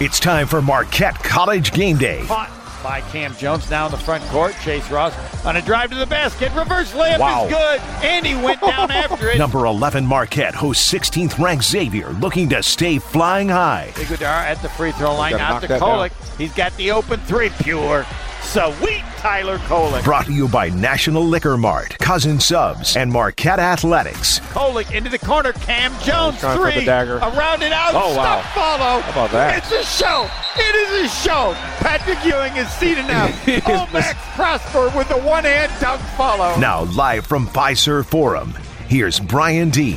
[0.00, 2.24] It's time for Marquette College Game Day.
[2.26, 2.50] Caught
[2.82, 4.54] by Cam Jones now in the front court.
[4.62, 5.14] Chase Ross
[5.46, 6.52] on a drive to the basket.
[6.54, 7.44] Reverse layup Wow.
[7.46, 7.80] is good.
[8.04, 9.38] And he went down after it.
[9.38, 13.92] Number 11 Marquette hosts 16th ranked Xavier looking to stay flying high.
[13.94, 15.32] Ighodaro at the free throw line.
[15.32, 16.36] Gotta Out to Kolek.
[16.38, 17.50] He's got the open three.
[17.60, 18.04] Pure.
[18.44, 20.04] Sweet Tyler Kolek.
[20.04, 24.38] Brought to you by National Liquor Mart, Cousin Subs, and Marquette Athletics.
[24.52, 25.52] Kolek into the corner.
[25.52, 26.80] Cam Jones trying for three.
[26.80, 27.16] the dagger.
[27.16, 27.90] Around it out.
[27.94, 28.42] Oh, wow.
[28.42, 29.00] Stop follow.
[29.00, 29.58] How about that?
[29.58, 30.28] It's a show.
[30.56, 31.54] It is a show.
[31.80, 33.26] Patrick Ewing is seated now.
[33.66, 36.56] Oh, Max Prosper with the one hand dunk follow.
[36.60, 38.52] Now live from Fiserv Forum,
[38.88, 39.96] here's Brian D.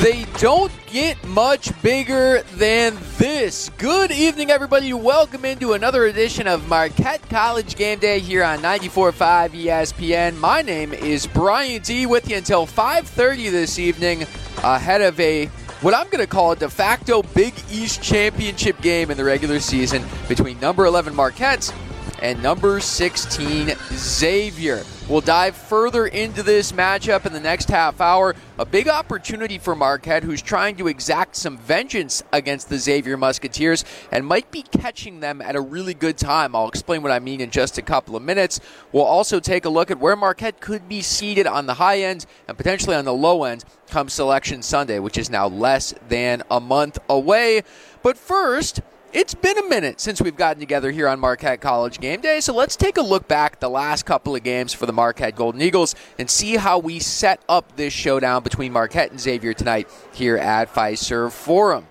[0.00, 3.68] They don't get much bigger than this.
[3.78, 4.92] Good evening, everybody.
[4.92, 10.36] Welcome into another edition of Marquette College Game Day here on 94.5 ESPN.
[10.38, 12.06] My name is Brian D.
[12.06, 14.22] With you until 5:30 this evening,
[14.62, 15.46] ahead of a
[15.80, 19.58] what I'm going to call a de facto Big East championship game in the regular
[19.58, 21.74] season between number 11 Marquette
[22.22, 24.84] and number 16 Xavier.
[25.08, 28.34] We'll dive further into this matchup in the next half hour.
[28.58, 33.86] A big opportunity for Marquette, who's trying to exact some vengeance against the Xavier Musketeers
[34.12, 36.54] and might be catching them at a really good time.
[36.54, 38.60] I'll explain what I mean in just a couple of minutes.
[38.92, 42.26] We'll also take a look at where Marquette could be seated on the high end
[42.46, 46.60] and potentially on the low end come Selection Sunday, which is now less than a
[46.60, 47.62] month away.
[48.02, 52.20] But first, it's been a minute since we've gotten together here on Marquette College Game
[52.20, 55.34] Day, so let's take a look back the last couple of games for the Marquette
[55.34, 59.88] Golden Eagles and see how we set up this showdown between Marquette and Xavier tonight
[60.12, 61.86] here at Fiserv Forum.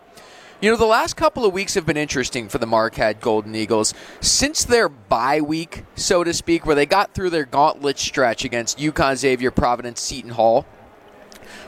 [0.62, 3.94] You know, the last couple of weeks have been interesting for the Marquette Golden Eagles.
[4.22, 8.80] Since their bye week, so to speak, where they got through their gauntlet stretch against
[8.80, 10.66] UConn, Xavier, Providence, Seton Hall,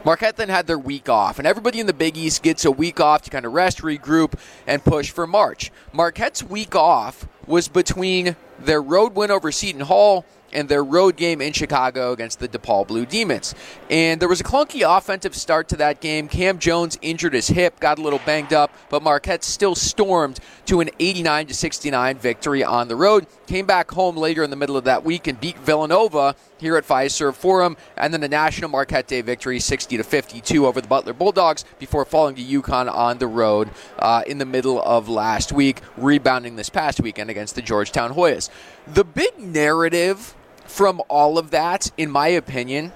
[0.04, 3.00] Marquette then had their week off, and everybody in the Big East gets a week
[3.00, 4.34] off to kind of rest, regroup,
[4.68, 5.72] and push for March.
[5.94, 11.42] Marquette's week off was between their road win over Seton Hall and their road game
[11.42, 13.56] in Chicago against the DePaul Blue Demons.
[13.90, 16.28] And there was a clunky offensive start to that game.
[16.28, 20.82] Cam Jones injured his hip, got a little banged up, but Marquette still stormed to
[20.82, 23.28] an 89 to 69 victory on the road.
[23.48, 26.86] Came back home later in the middle of that week and beat Villanova here at
[26.86, 31.14] Fiserv Forum, and then the National Marquette Day victory, 60 to 52 over the Butler
[31.14, 35.82] Bulldogs, before falling to UConn on the road uh, in the middle of last week,
[35.98, 38.50] rebounding this past weekend against the Georgetown Hoyas.
[38.88, 42.92] The big narrative from all of that, in my opinion,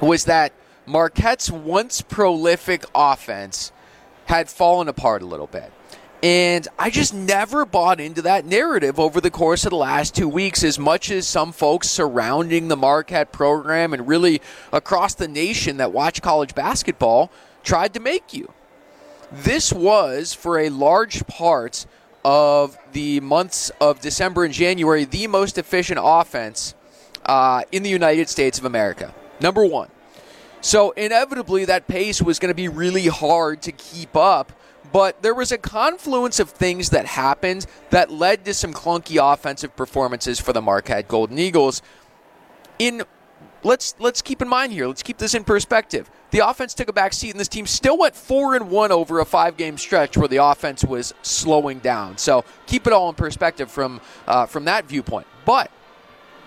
[0.00, 0.52] was that
[0.86, 3.72] Marquette's once prolific offense
[4.26, 5.72] had fallen apart a little bit.
[6.22, 10.28] And I just never bought into that narrative over the course of the last two
[10.28, 14.40] weeks, as much as some folks surrounding the Marquette program and really
[14.72, 17.30] across the nation that watch college basketball
[17.62, 18.50] tried to make you.
[19.30, 21.84] This was, for a large part
[22.24, 26.74] of the months of December and January, the most efficient offense
[27.24, 29.14] uh, in the United States of America.
[29.40, 29.88] Number one.
[30.60, 34.52] So, inevitably, that pace was going to be really hard to keep up.
[34.92, 39.74] But there was a confluence of things that happened that led to some clunky offensive
[39.76, 41.82] performances for the Marquette Golden Eagles.
[42.78, 43.02] In
[43.62, 44.86] let's let's keep in mind here.
[44.86, 46.10] Let's keep this in perspective.
[46.30, 49.20] The offense took a back seat, and this team still went four and one over
[49.20, 52.18] a five game stretch where the offense was slowing down.
[52.18, 55.26] So keep it all in perspective from uh, from that viewpoint.
[55.44, 55.70] But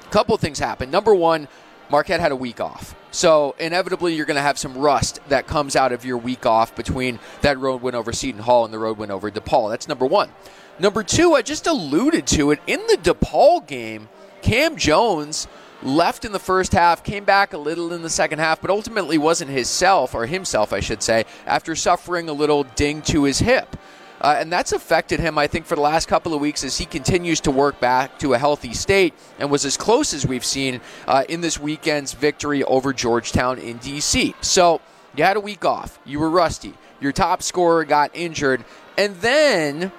[0.06, 0.92] a couple things happened.
[0.92, 1.48] Number one,
[1.90, 2.96] Marquette had a week off.
[3.12, 6.76] So inevitably, you're going to have some rust that comes out of your week off
[6.76, 9.70] between that road win over Seton Hall and the road win over DePaul.
[9.72, 10.30] That's number one.
[10.78, 14.08] Number two, I just alluded to it in the DePaul game.
[14.42, 15.48] Cam Jones
[15.82, 19.18] left in the first half, came back a little in the second half, but ultimately
[19.18, 23.76] wasn't himself, or himself, I should say, after suffering a little ding to his hip.
[24.22, 26.85] Uh, and that's affected him, I think, for the last couple of weeks as he
[26.85, 30.81] continues to work back to a healthy state and was as close as we've seen
[31.07, 34.35] uh, in this weekend's victory over Georgetown in D.C.
[34.41, 34.81] So
[35.16, 36.00] you had a week off.
[36.06, 36.74] You were rusty.
[37.00, 38.66] Your top scorer got injured.
[38.97, 39.91] And then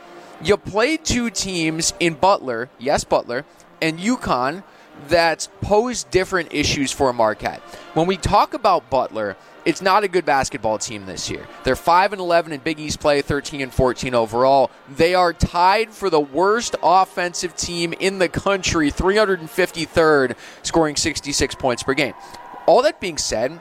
[0.42, 3.44] you played two teams in Butler, yes, Butler,
[3.80, 4.62] and UConn
[5.08, 7.60] that pose different issues for Marquette.
[7.94, 11.46] When we talk about Butler, it's not a good basketball team this year.
[11.64, 14.70] They're 5 and 11 in Big East play, 13 and 14 overall.
[14.88, 21.82] They are tied for the worst offensive team in the country, 353rd, scoring 66 points
[21.82, 22.14] per game.
[22.66, 23.60] All that being said,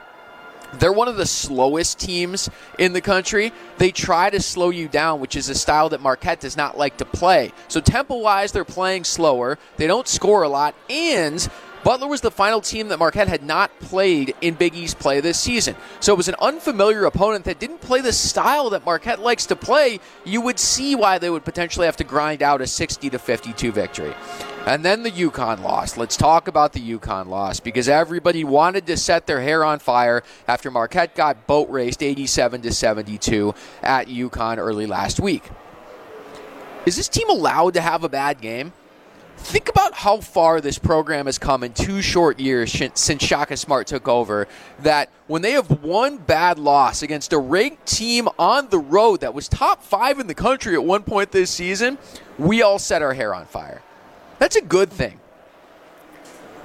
[0.73, 3.51] they're one of the slowest teams in the country.
[3.77, 6.97] They try to slow you down, which is a style that Marquette does not like
[6.97, 7.51] to play.
[7.67, 9.57] So, tempo wise, they're playing slower.
[9.77, 11.47] They don't score a lot, and
[11.83, 15.39] Butler was the final team that Marquette had not played in Big East play this
[15.39, 15.75] season.
[16.01, 19.55] So it was an unfamiliar opponent that didn't play the style that Marquette likes to
[19.55, 19.99] play.
[20.25, 23.71] You would see why they would potentially have to grind out a 60 to 52
[23.71, 24.13] victory.
[24.69, 25.97] And then the UConn loss.
[25.97, 30.21] Let's talk about the UConn loss because everybody wanted to set their hair on fire
[30.47, 35.49] after Marquette got boat raced 87 to 72 at UConn early last week.
[36.85, 38.71] Is this team allowed to have a bad game?
[39.37, 43.87] Think about how far this program has come in two short years since Shaka Smart
[43.87, 44.47] took over.
[44.83, 49.33] That when they have one bad loss against a ranked team on the road that
[49.33, 51.97] was top five in the country at one point this season,
[52.37, 53.81] we all set our hair on fire.
[54.39, 55.19] That's a good thing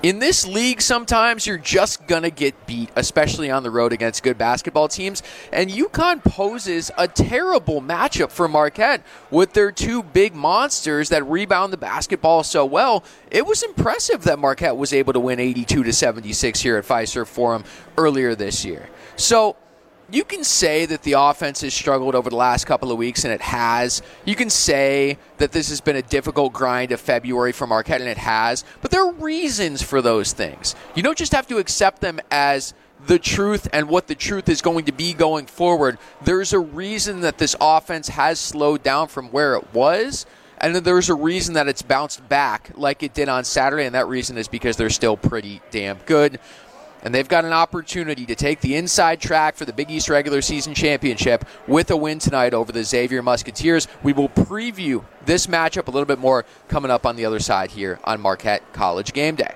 [0.05, 4.23] in this league, sometimes you're just going to get beat, especially on the road against
[4.23, 5.23] good basketball teams.
[5.51, 11.73] And UConn poses a terrible matchup for Marquette with their two big monsters that rebound
[11.73, 13.03] the basketball so well.
[13.31, 17.27] It was impressive that Marquette was able to win 82 to 76 here at Fiserv
[17.27, 17.65] Forum
[17.97, 18.91] earlier this year.
[19.17, 19.57] So
[20.15, 23.33] you can say that the offense has struggled over the last couple of weeks, and
[23.33, 24.01] it has.
[24.25, 28.09] You can say that this has been a difficult grind of February for Marquette, and
[28.09, 28.65] it has.
[28.81, 30.77] But there are reasons for those things.
[30.95, 32.75] You don't just have to accept them as
[33.07, 35.99] the truth and what the truth is going to be going forward.
[36.23, 40.27] There's a reason that this offense has slowed down from where it was.
[40.59, 44.07] And there's a reason that it's bounced back like it did on Saturday, and that
[44.07, 46.39] reason is because they're still pretty damn good
[47.05, 50.43] and they've got an opportunity to take the inside track for the Big East regular
[50.43, 53.87] season championship with a win tonight over the Xavier Musketeers.
[54.03, 57.71] We will preview this matchup a little bit more coming up on the other side
[57.71, 59.55] here on Marquette College Game Day.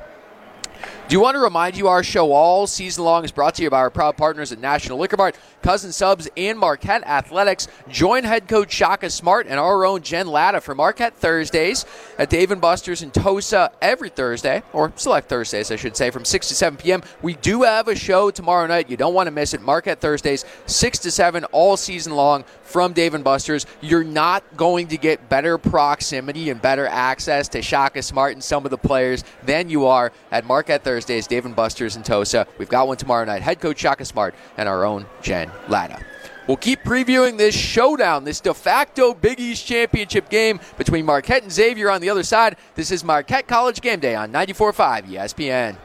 [1.09, 3.71] Do you want to remind you our show all season long is brought to you
[3.71, 7.67] by our proud partners at National Liquor Mart, Cousin Subs, and Marquette Athletics.
[7.89, 11.87] Join head coach Shaka Smart and our own Jen Lada for Marquette Thursdays
[12.19, 16.27] at Dave and Buster's in Tosa every Thursday, or select Thursdays, I should say, from
[16.27, 17.03] 6 to 7 p.m.
[17.23, 18.91] We do have a show tomorrow night.
[18.91, 19.63] You don't want to miss it.
[19.63, 23.65] Marquette Thursdays, 6 to 7 all season long from Dave and Buster's.
[23.81, 28.67] You're not going to get better proximity and better access to Shaka Smart and some
[28.67, 30.98] of the players than you are at Marquette Thursdays.
[30.99, 32.45] Thursdays, Dave and Buster's in Tosa.
[32.59, 33.41] We've got one tomorrow night.
[33.41, 36.05] Head coach Shaka Smart and our own Jen Lada.
[36.49, 41.53] We'll keep previewing this showdown, this de facto Big East championship game between Marquette and
[41.53, 42.57] Xavier on the other side.
[42.75, 45.77] This is Marquette College Game Day on 94.5 ESPN.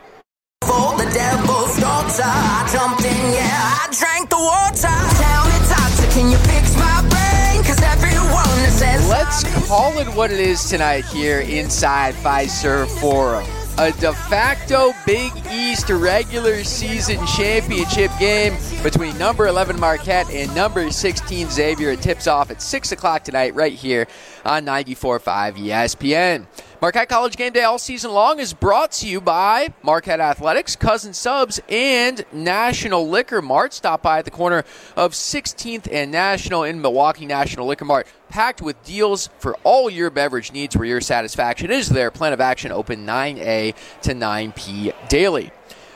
[0.61, 4.73] The devil's daughter, I jumped in, yeah, I drank the water.
[4.81, 7.63] Tell me, doctor, can you fix my brain?
[7.63, 13.45] Cause everyone says Let's call it what it is tonight here inside Fiserv Forum
[13.77, 20.91] a de facto Big East regular season championship game between number 11 Marquette and number
[20.91, 21.91] 16 Xavier.
[21.91, 24.07] It tips off at 6 o'clock tonight, right here
[24.45, 26.45] on 94.5 ESPN.
[26.83, 31.13] Marquette College Game Day all season long is brought to you by Marquette Athletics, Cousin
[31.13, 33.73] Subs, and National Liquor Mart.
[33.73, 34.65] Stop by at the corner
[34.97, 37.25] of 16th and National in Milwaukee.
[37.25, 41.87] National Liquor Mart packed with deals for all your beverage needs where your satisfaction is
[41.87, 42.11] there.
[42.11, 45.51] Plan of action open 9A to 9P daily.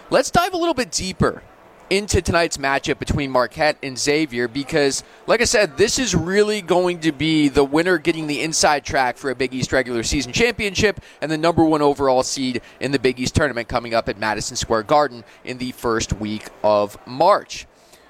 [0.09, 1.43] Let's dive a little bit deeper
[1.89, 6.99] into tonight's matchup between Marquette and Xavier because, like I said, this is really going
[7.01, 10.99] to be the winner getting the inside track for a Big East regular season championship
[11.21, 14.57] and the number one overall seed in the Big East tournament coming up at Madison
[14.57, 17.65] Square Garden in the first week of March.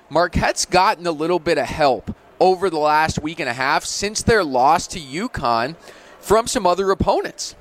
[0.09, 4.23] Marquette's gotten a little bit of help over the last week and a half since
[4.23, 5.75] their loss to UConn
[6.19, 7.55] from some other opponents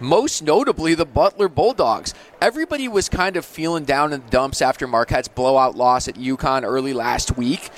[0.00, 2.14] most notably the Butler Bulldogs.
[2.40, 6.64] Everybody was kind of feeling down in the dumps after Marquette's blowout loss at UConn
[6.64, 7.70] early last week.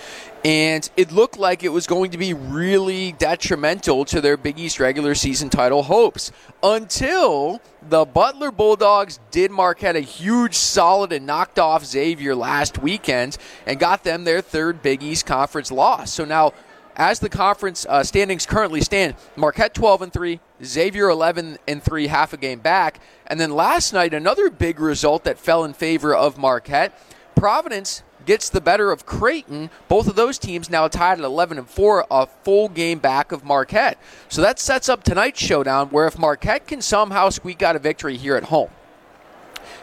[0.44, 4.78] And it looked like it was going to be really detrimental to their Big East
[4.78, 6.30] regular season title hopes
[6.62, 13.37] until the Butler Bulldogs did Marquette a huge solid and knocked off Xavier last weekend
[13.66, 16.12] and got them their third Big East Conference loss.
[16.12, 16.52] So now
[16.98, 22.08] as the conference uh, standings currently stand, Marquette 12 and 3, Xavier 11 and 3,
[22.08, 23.00] half a game back.
[23.26, 27.00] And then last night, another big result that fell in favor of Marquette.
[27.36, 29.70] Providence gets the better of Creighton.
[29.86, 33.44] Both of those teams now tied at 11 and 4, a full game back of
[33.44, 33.98] Marquette.
[34.28, 38.16] So that sets up tonight's showdown where if Marquette can somehow squeak out a victory
[38.16, 38.70] here at home,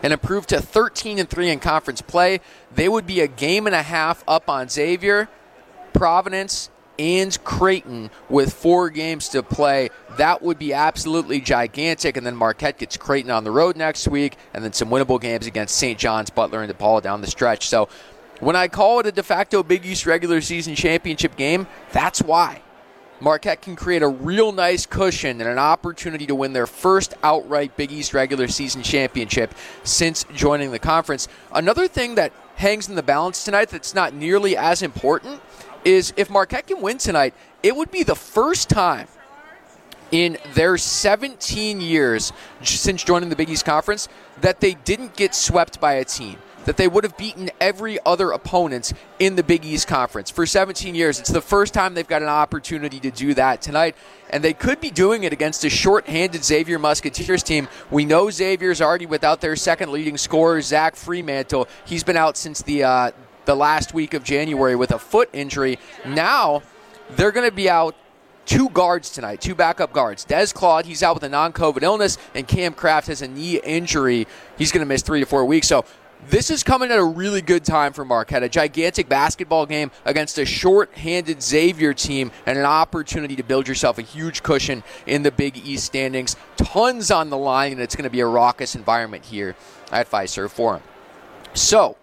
[0.03, 2.41] and improve to 13 and 3 in conference play,
[2.73, 5.29] they would be a game and a half up on Xavier.
[5.93, 9.89] Providence and Creighton with four games to play.
[10.17, 12.17] That would be absolutely gigantic.
[12.17, 15.47] And then Marquette gets Creighton on the road next week, and then some winnable games
[15.47, 15.97] against St.
[15.97, 17.67] John's, Butler, and DePaul down the stretch.
[17.67, 17.89] So
[18.39, 22.61] when I call it a de facto Big East regular season championship game, that's why.
[23.21, 27.77] Marquette can create a real nice cushion and an opportunity to win their first outright
[27.77, 31.29] Big East regular season championship since joining the conference.
[31.53, 35.41] Another thing that hangs in the balance tonight that's not nearly as important
[35.85, 39.07] is if Marquette can win tonight, it would be the first time
[40.11, 44.07] in their 17 years since joining the Big East Conference
[44.41, 48.31] that they didn't get swept by a team that they would have beaten every other
[48.31, 50.29] opponent in the Big East Conference.
[50.29, 53.95] For 17 years, it's the first time they've got an opportunity to do that tonight,
[54.29, 57.67] and they could be doing it against a short-handed Xavier Musketeers team.
[57.89, 61.67] We know Xavier's already without their second leading scorer, Zach Freemantle.
[61.85, 63.11] He's been out since the uh,
[63.45, 65.79] the last week of January with a foot injury.
[66.05, 66.63] Now
[67.11, 67.95] they're going to be out
[68.45, 70.23] two guards tonight, two backup guards.
[70.23, 74.27] Des Claude, he's out with a non-COVID illness, and Kam Craft has a knee injury.
[74.57, 75.67] He's going to miss three to four weeks.
[75.67, 75.85] So
[76.29, 78.41] this is coming at a really good time for Marquette.
[78.41, 83.97] A gigantic basketball game against a short-handed Xavier team and an opportunity to build yourself
[83.97, 86.35] a huge cushion in the Big East standings.
[86.57, 89.55] Tons on the line, and it's going to be a raucous environment here
[89.91, 90.81] at Fiserv Forum.
[91.53, 91.97] So,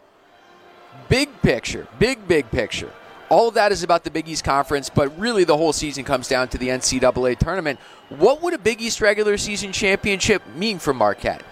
[1.08, 2.92] big picture, big, big picture.
[3.28, 6.28] All of that is about the Big East Conference, but really the whole season comes
[6.28, 7.80] down to the NCAA tournament.
[8.10, 11.42] What would a Big East regular season championship mean for Marquette?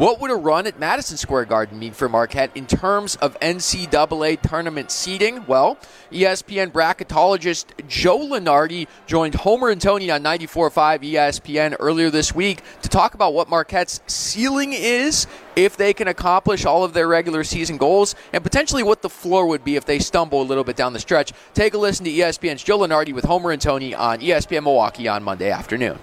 [0.00, 4.40] What would a run at Madison Square Garden mean for Marquette in terms of NCAA
[4.40, 5.44] tournament seeding?
[5.44, 5.76] Well,
[6.10, 12.88] ESPN bracketologist Joe Lunardi joined Homer and Tony on 94.5 ESPN earlier this week to
[12.88, 17.76] talk about what Marquette's ceiling is if they can accomplish all of their regular season
[17.76, 20.94] goals and potentially what the floor would be if they stumble a little bit down
[20.94, 21.34] the stretch.
[21.52, 25.22] Take a listen to ESPN's Joe Lunardi with Homer and Tony on ESPN Milwaukee on
[25.22, 25.98] Monday afternoon.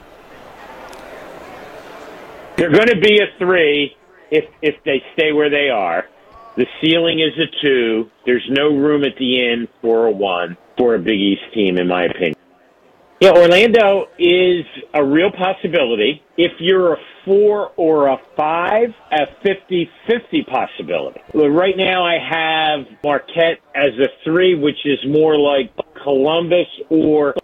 [2.58, 3.96] They're going to be a three
[4.32, 6.06] if if they stay where they are.
[6.56, 8.10] The ceiling is a two.
[8.26, 11.88] There's no room at the end for a one for a Big East team, in
[11.88, 12.34] my opinion.
[13.20, 16.24] Yeah, Orlando is a real possibility.
[16.36, 21.22] If you're a four or a five, a 50-50 possibility.
[21.34, 25.72] Well, right now I have Marquette as a three, which is more like
[26.04, 27.36] Columbus or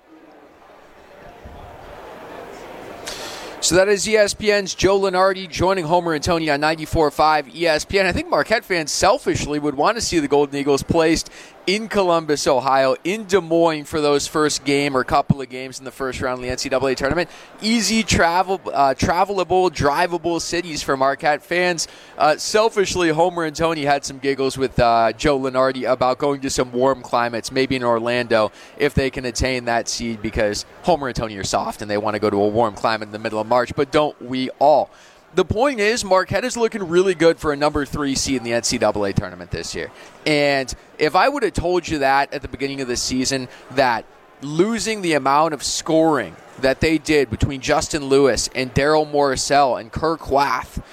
[3.63, 8.03] So that is ESPN's Joe Lunardi joining Homer and Tony on 94.5 ESPN.
[8.03, 11.29] I think Marquette fans selfishly would want to see the Golden Eagles placed
[11.65, 15.86] in Columbus, Ohio, in Des Moines for those first game or couple of games in
[15.86, 17.29] the first round of the NCAA tournament.
[17.62, 21.88] Easy travel, uh, travelable, drivable cities for Marquette fans.
[22.17, 26.50] Uh, selfishly, Homer and Tony had some giggles with uh, Joe Lunardi about going to
[26.50, 31.15] some warm climates, maybe in Orlando, if they can attain that seed because Homer and
[31.15, 33.39] Tony are soft and they want to go to a warm climate in the middle
[33.39, 33.74] of March.
[33.75, 34.89] But don't we all?
[35.35, 38.51] The point is, Marquette is looking really good for a number three seed in the
[38.51, 39.89] NCAA tournament this year.
[40.27, 44.05] And if I would have told you that at the beginning of the season, that
[44.43, 49.91] losing the amount of scoring that they did between Justin Lewis and Darryl Morsell and
[49.91, 50.83] Kur Kuath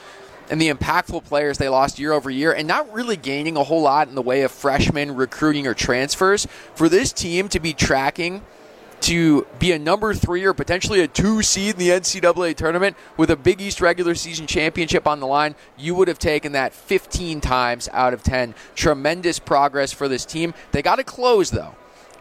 [0.49, 3.83] and the impactful players they lost year over year and not really gaining a whole
[3.83, 8.43] lot in the way of freshmen recruiting or transfers, for this team to be tracking–
[9.01, 13.31] to be a number three or potentially a two seed in the NCAA tournament with
[13.31, 17.41] a Big East regular season championship on the line, you would have taken that 15
[17.41, 18.55] times out of 10.
[18.75, 20.55] Tremendous progress for this team.
[20.73, 21.75] They got to close, though.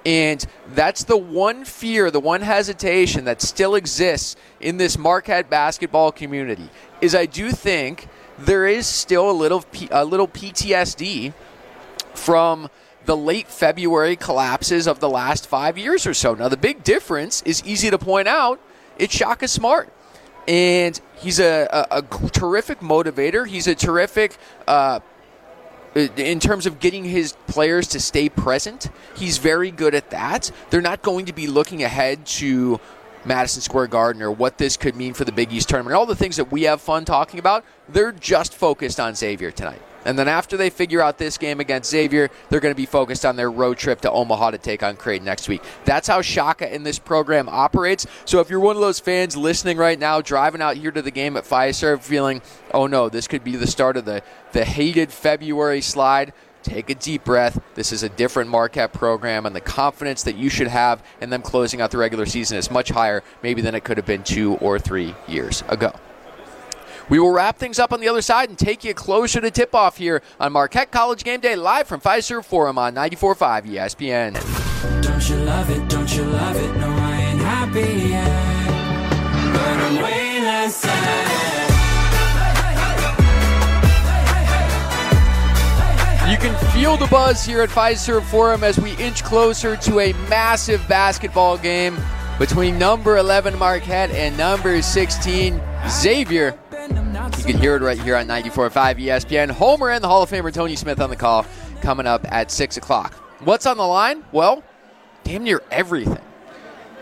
[0.05, 6.11] And that's the one fear, the one hesitation that still exists in this Marquette basketball
[6.11, 6.69] community.
[7.01, 8.07] Is I do think
[8.37, 11.33] there is still a little a little PTSD
[12.13, 12.69] from
[13.05, 16.33] the late February collapses of the last five years or so.
[16.35, 18.59] Now, the big difference is easy to point out.
[18.97, 19.91] It's Shaka Smart.
[20.47, 23.47] And he's a, a, a terrific motivator.
[23.47, 24.37] He's a terrific,
[24.67, 24.99] uh,
[25.95, 30.51] in terms of getting his players to stay present, he's very good at that.
[30.69, 32.79] They're not going to be looking ahead to
[33.25, 35.95] Madison Square Garden or what this could mean for the Big East tournament.
[35.95, 39.81] All the things that we have fun talking about, they're just focused on Xavier tonight.
[40.09, 43.27] And then after they figure out this game against Xavier, they're going to be focused
[43.27, 45.61] on their road trip to Omaha to take on Creighton next week.
[45.85, 48.07] That's how Shaka in this program operates.
[48.25, 51.11] So if you're one of those fans listening right now, driving out here to the
[51.11, 52.41] game at Fiserv, feeling,
[52.73, 56.95] oh no, this could be the start of the, the hated February slide, take a
[56.95, 57.61] deep breath.
[57.75, 61.43] This is a different Marquette program, and the confidence that you should have in them
[61.43, 64.55] closing out the regular season is much higher, maybe than it could have been two
[64.55, 65.93] or three years ago.
[67.09, 69.73] We will wrap things up on the other side and take you closer to tip
[69.73, 75.01] off here on Marquette College Game Day live from Fiserv Forum on 94.5 ESPN.
[75.01, 75.89] Don't you love it?
[75.89, 76.77] Don't you love it?
[76.77, 78.27] No, I ain't happy yet.
[79.53, 81.49] But I'm way less sad.
[86.29, 90.13] You can feel the buzz here at Fiserv Forum as we inch closer to a
[90.29, 91.97] massive basketball game
[92.37, 96.55] between number 11 Marquette and number 16 Xavier.
[97.39, 99.49] You can hear it right here on 94.5 ESPN.
[99.49, 101.45] Homer and the Hall of Famer Tony Smith on the call
[101.81, 103.13] coming up at 6 o'clock.
[103.39, 104.25] What's on the line?
[104.33, 104.61] Well,
[105.23, 106.21] damn near everything.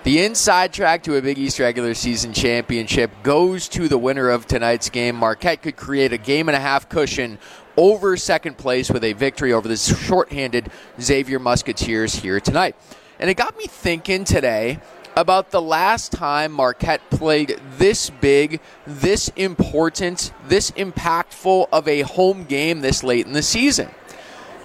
[0.03, 4.45] The inside track to a Big East regular season championship goes to the winner of
[4.45, 5.15] tonight's game.
[5.15, 7.39] Marquette could create a game and a half cushion
[7.75, 10.69] over second place with a victory over the shorthanded
[11.01, 12.75] Xavier Musketeers here tonight.
[13.19, 14.79] And it got me thinking today
[15.17, 22.43] about the last time Marquette played this big, this important, this impactful of a home
[22.43, 23.89] game this late in the season.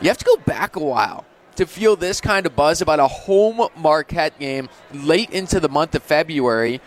[0.03, 1.25] You have to go back a while
[1.57, 5.95] to feel this kind of buzz about a home Marquette game late into the month
[5.95, 6.83] of February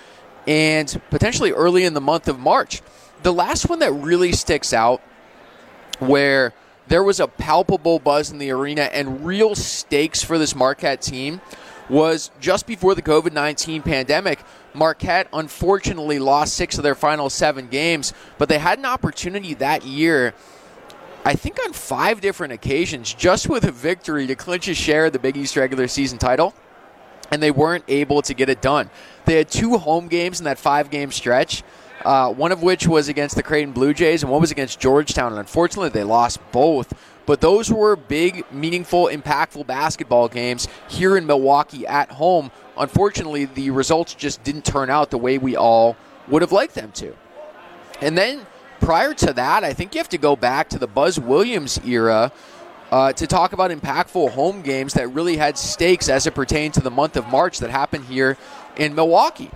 [0.48, 2.84] and potentially early in the month of March.
[3.24, 5.02] The last one that really sticks out
[5.98, 6.54] where
[6.88, 11.42] there was a palpable buzz in the arena and real stakes for this Marquette team
[11.90, 14.40] was just before the COVID 19 pandemic.
[14.74, 19.86] Marquette unfortunately lost six of their final seven games, but they had an opportunity that
[19.86, 20.34] year
[21.28, 25.14] I think on five different occasions, just with a victory to clinch a share of
[25.14, 26.54] the Big East regular season title,
[27.32, 28.92] and they weren't able to get it done.
[29.26, 31.64] They had two home games in that five game stretch.
[32.04, 35.32] Uh, one of which was against the Creighton Blue Jays, and one was against Georgetown.
[35.32, 36.94] And unfortunately, they lost both.
[37.26, 42.52] But those were big, meaningful, impactful basketball games here in Milwaukee at home.
[42.78, 45.96] Unfortunately, the results just didn't turn out the way we all
[46.28, 47.16] would have liked them to.
[48.02, 48.46] And then
[48.80, 52.32] prior to that, I think you have to go back to the Buzz Williams era
[52.92, 56.82] uh, to talk about impactful home games that really had stakes as it pertained to
[56.82, 58.38] the month of March that happened here
[58.78, 59.52] in Milwaukee.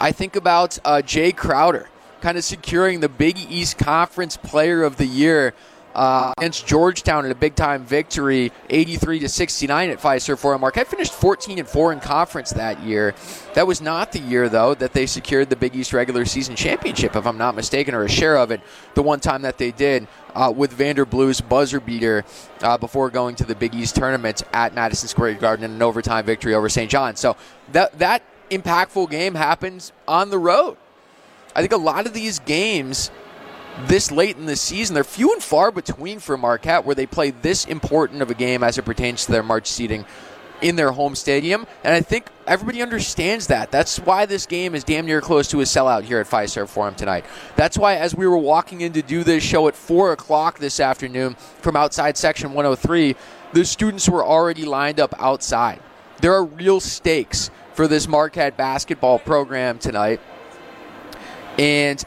[0.00, 1.88] I think about uh, Jae Crowder
[2.20, 5.54] kind of securing the Big East Conference Player of the Year
[5.94, 10.60] uh, against Georgetown in a big time victory, 83 to 69 at Fiserv Forum.
[10.60, 13.14] Marquette finished 14 and 4 in conference that year.
[13.54, 17.16] That was not the year though that they secured the Big East regular season championship,
[17.16, 18.60] if I'm not mistaken, or a share of it.
[18.94, 22.24] The one time that they did uh, with Vander Blue's buzzer beater
[22.60, 26.24] uh, before going to the Big East tournament at Madison Square Garden in an overtime
[26.24, 26.90] victory over St.
[26.90, 27.16] John.
[27.16, 27.36] So
[27.72, 30.76] that that impactful game happens on the road.
[31.56, 33.10] I think a lot of these games
[33.86, 34.94] this late in the season.
[34.94, 38.62] They're few and far between for Marquette where they play this important of a game
[38.62, 40.04] as it pertains to their March seeding
[40.60, 41.66] in their home stadium.
[41.82, 43.70] And I think everybody understands that.
[43.70, 46.94] That's why this game is damn near close to a sellout here at Fiserv Forum
[46.94, 47.24] tonight.
[47.56, 50.80] That's why, as we were walking in to do this show at 4 o'clock this
[50.80, 53.16] afternoon from outside section 103,
[53.52, 55.80] the students were already lined up outside.
[56.20, 60.20] There are real stakes for this Marquette basketball program tonight.
[61.58, 62.02] And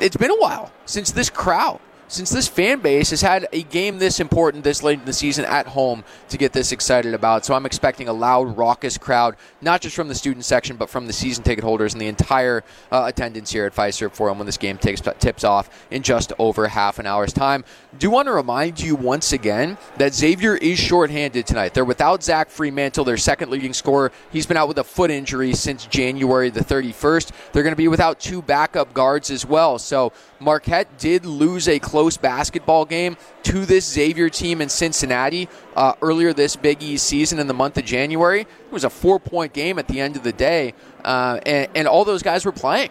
[0.00, 1.80] it's been a while since this crowd
[2.12, 5.46] since this fan base has had a game this important this late in the season
[5.46, 7.46] at home to get this excited about.
[7.46, 11.06] So I'm expecting a loud, raucous crowd, not just from the student section, but from
[11.06, 14.58] the season ticket holders and the entire uh, attendance here at Fiserv Forum when this
[14.58, 17.64] game takes, tips off in just over half an hour's time.
[17.98, 21.72] Do want to remind you once again that Xavier is shorthanded tonight.
[21.72, 24.12] They're without Zach Freemantle, their second leading scorer.
[24.30, 27.32] He's been out with a foot injury since January the 31st.
[27.52, 29.78] They're going to be without two backup guards as well.
[29.78, 35.94] So Marquette did lose a close basketball game to this Xavier team in Cincinnati uh,
[36.02, 38.40] earlier this Big East season in the month of January.
[38.40, 40.74] It was a four point game at the end of the day,
[41.04, 42.90] uh, and, and all those guys were playing.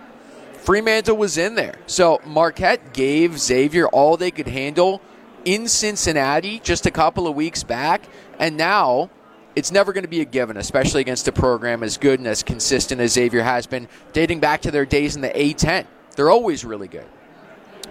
[0.63, 1.75] Freemantle was in there.
[1.87, 5.01] So Marquette gave Xavier all they could handle
[5.43, 8.03] in Cincinnati just a couple of weeks back,
[8.39, 9.09] and now
[9.55, 12.43] it's never going to be a given, especially against a program as good and as
[12.43, 15.85] consistent as Xavier has been, dating back to their days in the A10.
[16.15, 17.07] They're always really good.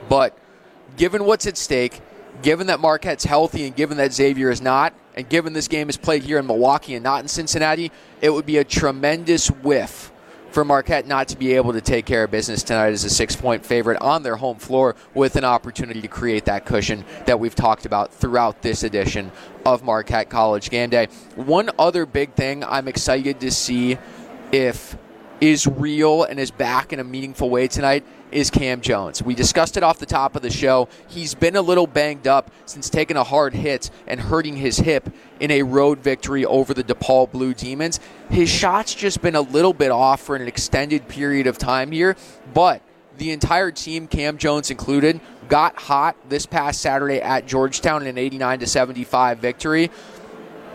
[0.08, 0.36] But
[0.96, 2.00] given what's at stake,
[2.42, 5.96] given that Marquette's healthy and given that Xavier is not, and given this game is
[5.96, 10.12] played here in Milwaukee and not in Cincinnati, it would be a tremendous whiff
[10.50, 13.36] for Marquette not to be able to take care of business tonight as a six
[13.36, 17.54] point favorite on their home floor with an opportunity to create that cushion that we've
[17.54, 19.30] talked about throughout this edition
[19.64, 21.06] of Marquette College Game Day.
[21.36, 23.98] One other big thing I'm excited to see
[24.52, 24.96] if
[25.40, 29.22] is real and is back in a meaningful way tonight is Cam Jones.
[29.22, 30.88] We discussed it off the top of the show.
[31.08, 35.10] He's been a little banged up since taking a hard hit and hurting his hip
[35.40, 37.98] in a road victory over the DePaul Blue Demons.
[38.28, 42.16] His shot's just been a little bit off for an extended period of time here,
[42.54, 42.82] but
[43.16, 48.18] the entire team, Cam Jones included, got hot this past Saturday at Georgetown in an
[48.18, 49.90] 89 to 75 victory.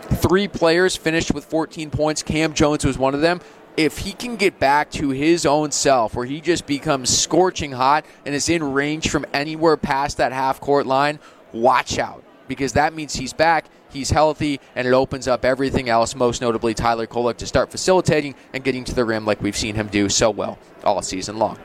[0.02, 2.22] Three players finished with 14 points.
[2.22, 3.40] Cam Jones was one of them
[3.76, 8.06] if he can get back to his own self, where he just becomes scorching hot
[8.24, 11.18] and is in range from anywhere past that half court line,
[11.52, 13.66] watch out because that means he's back.
[13.90, 18.34] he's healthy, and it opens up everything else, most notably Tyler Kolek, to start facilitating
[18.52, 21.58] and getting to the rim like we've seen him do so well all season long.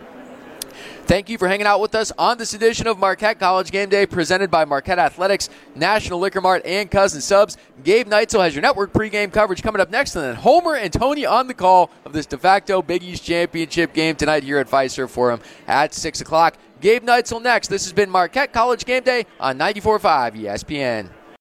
[1.11, 4.05] Thank you for hanging out with us on this edition of Marquette College Game Day
[4.05, 7.57] presented by Marquette Athletics, National Liquor Mart, and Cousin Subs.
[7.83, 11.25] Gabe Neitzel has your network pregame coverage coming up next, and then Homer and Tony
[11.25, 15.09] on the call of this de facto Big East Championship game tonight here at Fiserv
[15.09, 16.55] Forum at 6 o'clock.
[16.79, 17.67] Gabe Neitzel next.
[17.67, 21.09] This has been Marquette College Game Day on 94.5 ESPN.